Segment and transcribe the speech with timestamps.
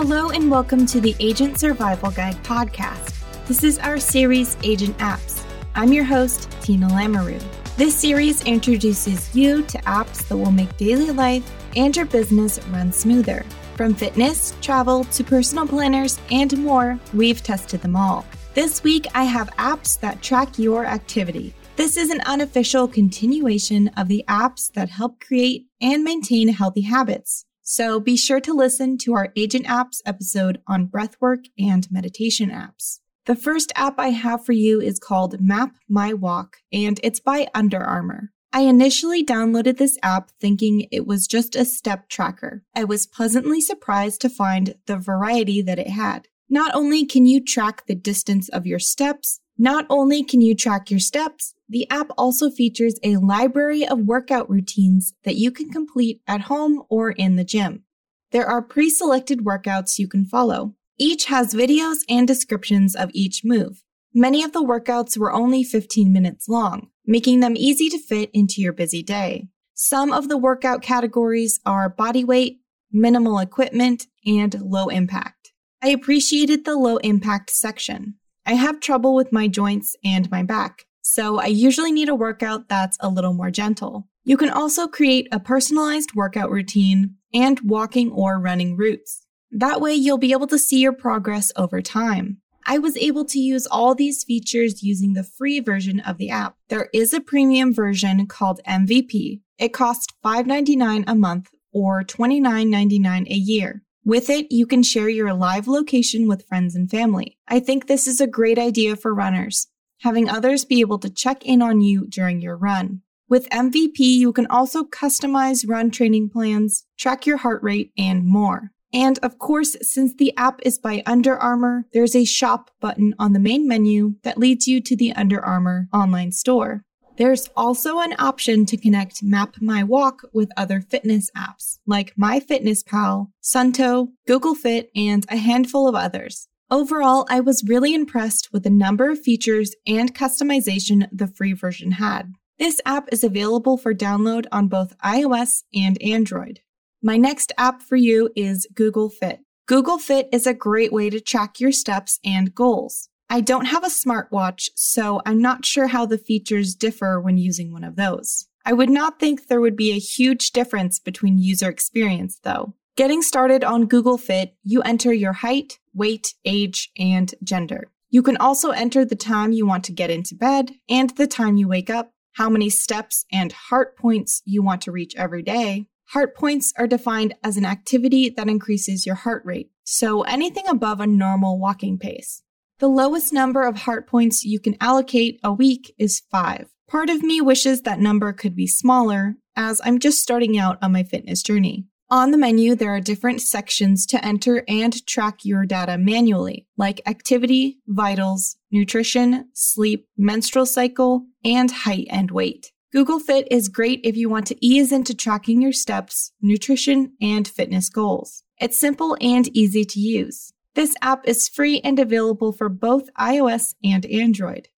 [0.00, 3.16] Hello, and welcome to the Agent Survival Guide podcast.
[3.48, 5.42] This is our series, Agent Apps.
[5.74, 7.42] I'm your host, Tina Lamoureux.
[7.76, 11.42] This series introduces you to apps that will make daily life
[11.74, 13.44] and your business run smoother.
[13.74, 18.24] From fitness, travel, to personal planners, and more, we've tested them all.
[18.54, 21.52] This week, I have apps that track your activity.
[21.74, 27.46] This is an unofficial continuation of the apps that help create and maintain healthy habits.
[27.70, 33.00] So be sure to listen to our Agent Apps episode on breathwork and meditation apps.
[33.26, 37.46] The first app I have for you is called Map My Walk, and it's by
[37.54, 38.32] Under Armour.
[38.54, 42.64] I initially downloaded this app thinking it was just a step tracker.
[42.74, 46.28] I was pleasantly surprised to find the variety that it had.
[46.48, 50.88] Not only can you track the distance of your steps, not only can you track
[50.88, 56.22] your steps, the app also features a library of workout routines that you can complete
[56.28, 57.82] at home or in the gym.
[58.30, 60.74] There are pre selected workouts you can follow.
[60.96, 63.82] Each has videos and descriptions of each move.
[64.14, 68.60] Many of the workouts were only 15 minutes long, making them easy to fit into
[68.60, 69.48] your busy day.
[69.74, 72.60] Some of the workout categories are body weight,
[72.92, 75.52] minimal equipment, and low impact.
[75.82, 78.17] I appreciated the low impact section.
[78.48, 82.66] I have trouble with my joints and my back, so I usually need a workout
[82.66, 84.08] that's a little more gentle.
[84.24, 89.26] You can also create a personalized workout routine and walking or running routes.
[89.50, 92.38] That way, you'll be able to see your progress over time.
[92.64, 96.56] I was able to use all these features using the free version of the app.
[96.70, 99.42] There is a premium version called MVP.
[99.58, 103.82] It costs $5.99 a month or $29.99 a year.
[104.08, 107.36] With it, you can share your live location with friends and family.
[107.46, 109.66] I think this is a great idea for runners,
[110.00, 113.02] having others be able to check in on you during your run.
[113.28, 118.72] With MVP, you can also customize run training plans, track your heart rate, and more.
[118.94, 123.34] And of course, since the app is by Under Armour, there's a shop button on
[123.34, 126.82] the main menu that leads you to the Under Armour online store.
[127.18, 133.32] There's also an option to connect Map My Walk with other fitness apps like MyFitnessPal,
[133.42, 136.46] Suunto, Google Fit, and a handful of others.
[136.70, 141.92] Overall, I was really impressed with the number of features and customization the free version
[141.92, 142.34] had.
[142.56, 146.60] This app is available for download on both iOS and Android.
[147.02, 149.40] My next app for you is Google Fit.
[149.66, 153.08] Google Fit is a great way to track your steps and goals.
[153.30, 157.72] I don't have a smartwatch, so I'm not sure how the features differ when using
[157.72, 158.46] one of those.
[158.64, 162.74] I would not think there would be a huge difference between user experience, though.
[162.96, 167.90] Getting started on Google Fit, you enter your height, weight, age, and gender.
[168.10, 171.56] You can also enter the time you want to get into bed and the time
[171.56, 175.86] you wake up, how many steps and heart points you want to reach every day,
[176.12, 181.00] Heart points are defined as an activity that increases your heart rate, so anything above
[181.00, 182.42] a normal walking pace.
[182.80, 186.68] The lowest number of heart points you can allocate a week is five.
[186.86, 190.92] Part of me wishes that number could be smaller, as I'm just starting out on
[190.92, 191.86] my fitness journey.
[192.08, 197.02] On the menu, there are different sections to enter and track your data manually, like
[197.04, 202.70] activity, vitals, nutrition, sleep, menstrual cycle, and height and weight.
[202.92, 207.48] Google Fit is great if you want to ease into tracking your steps, nutrition, and
[207.48, 208.44] fitness goals.
[208.58, 210.52] It's simple and easy to use.
[210.78, 214.68] This app is free and available for both iOS and Android.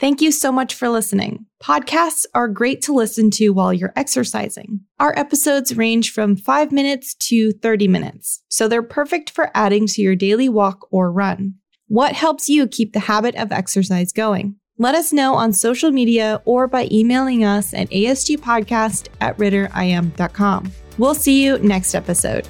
[0.00, 1.46] Thank you so much for listening.
[1.62, 4.80] Podcasts are great to listen to while you're exercising.
[4.98, 10.02] Our episodes range from 5 minutes to 30 minutes, so they're perfect for adding to
[10.02, 11.54] your daily walk or run.
[11.86, 14.56] What helps you keep the habit of exercise going?
[14.76, 20.72] Let us know on social media or by emailing us at asgpodcast at ritterim.com.
[20.98, 22.48] We'll see you next episode.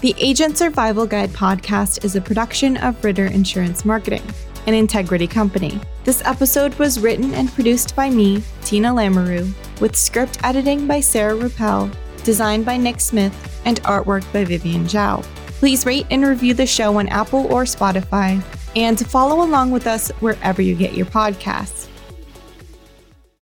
[0.00, 4.22] The Agent Survival Guide podcast is a production of Ritter Insurance Marketing,
[4.66, 5.80] an integrity company.
[6.04, 11.36] This episode was written and produced by me, Tina Lamoureux, with script editing by Sarah
[11.36, 11.90] Rappel,
[12.22, 15.22] designed by Nick Smith, and artwork by Vivian Zhao.
[15.58, 18.42] Please rate and review the show on Apple or Spotify
[18.76, 21.88] and follow along with us wherever you get your podcasts.